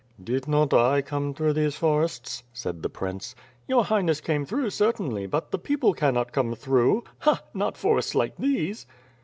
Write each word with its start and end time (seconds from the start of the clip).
"Did 0.23 0.47
not 0.47 0.73
I 0.73 1.03
come 1.03 1.35
through 1.35 1.53
these 1.53 1.75
forests?" 1.75 2.41
said 2.53 2.81
the 2.81 2.89
prince. 2.89 3.35
"Your 3.67 3.83
Highness 3.85 4.19
came 4.19 4.45
through, 4.47 4.71
certainly, 4.71 5.27
but 5.27 5.51
the 5.51 5.59
people 5.59 5.93
cannot 5.93 6.31
come 6.33 6.55
through, 6.55 7.03
Ha! 7.19 7.43
not 7.53 7.77
forests 7.77 8.15
like 8.15 8.35
these!" 8.37 8.87